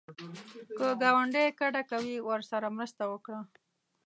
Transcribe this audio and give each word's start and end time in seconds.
که 0.77 0.87
ګاونډی 1.01 1.45
کډه 1.59 1.81
کوي، 1.89 2.15
ورسره 2.29 2.67
مرسته 2.77 3.03
وکړه 3.11 3.39